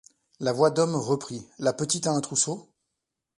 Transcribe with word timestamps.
La 0.39 0.51
voix 0.51 0.71
d’homme 0.71 0.95
reprit:— 0.95 1.45
La 1.59 1.73
petite 1.73 2.07
a 2.07 2.11
un 2.11 2.21
trousseau? 2.21 2.71